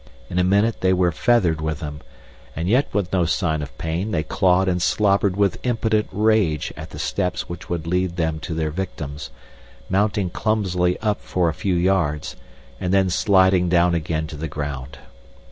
[0.31, 2.01] In a minute they were feathered with them,
[2.55, 6.89] and yet with no sign of pain they clawed and slobbered with impotent rage at
[6.89, 9.29] the steps which would lead them to their victims,
[9.91, 12.35] mounting clumsily up for a few yards
[12.79, 14.97] and then sliding down again to the ground.